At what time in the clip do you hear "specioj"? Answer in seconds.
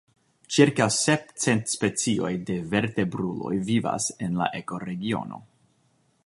1.73-2.31